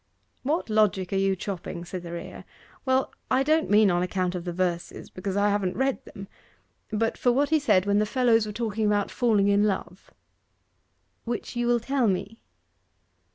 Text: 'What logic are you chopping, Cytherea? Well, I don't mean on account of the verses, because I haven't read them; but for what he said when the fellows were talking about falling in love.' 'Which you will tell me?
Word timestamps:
'What 0.41 0.67
logic 0.67 1.13
are 1.13 1.15
you 1.15 1.35
chopping, 1.35 1.85
Cytherea? 1.85 2.43
Well, 2.85 3.13
I 3.29 3.43
don't 3.43 3.69
mean 3.69 3.91
on 3.91 4.01
account 4.01 4.33
of 4.33 4.45
the 4.45 4.51
verses, 4.51 5.11
because 5.11 5.37
I 5.37 5.49
haven't 5.51 5.75
read 5.77 6.03
them; 6.05 6.27
but 6.89 7.19
for 7.19 7.31
what 7.31 7.49
he 7.49 7.59
said 7.59 7.85
when 7.85 7.99
the 7.99 8.07
fellows 8.07 8.47
were 8.47 8.51
talking 8.51 8.87
about 8.87 9.11
falling 9.11 9.47
in 9.47 9.63
love.' 9.65 10.09
'Which 11.25 11.55
you 11.55 11.67
will 11.67 11.79
tell 11.79 12.07
me? 12.07 12.41